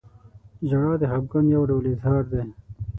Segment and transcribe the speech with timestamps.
[0.69, 2.41] •ژړا د خفګان یو ډول اظهار دی.